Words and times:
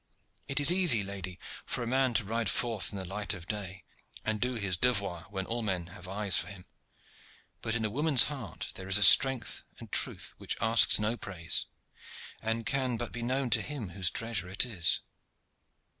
It 0.47 0.59
is 0.59 0.71
easy, 0.71 1.03
lady, 1.03 1.37
for 1.63 1.83
a 1.83 1.85
man 1.87 2.15
to 2.15 2.23
ride 2.25 2.49
forth 2.49 2.91
in 2.91 2.97
the 2.97 3.05
light 3.05 3.35
of 3.35 3.45
day, 3.45 3.83
and 4.25 4.41
do 4.41 4.55
his 4.55 4.75
devoir 4.75 5.27
when 5.29 5.45
all 5.45 5.61
men 5.61 5.85
have 5.93 6.07
eyes 6.07 6.35
for 6.35 6.47
him. 6.47 6.65
But 7.61 7.75
in 7.75 7.85
a 7.85 7.89
woman's 7.91 8.23
heart 8.23 8.71
there 8.73 8.87
is 8.87 8.97
a 8.97 9.03
strength 9.03 9.63
and 9.77 9.91
truth 9.91 10.33
which 10.39 10.57
asks 10.59 10.97
no 10.97 11.17
praise, 11.17 11.67
and 12.41 12.65
can 12.65 12.97
but 12.97 13.11
be 13.11 13.21
known 13.21 13.51
to 13.51 13.61
him 13.61 13.89
whose 13.89 14.09
treasure 14.09 14.49
it 14.49 14.65
is." 14.65 15.01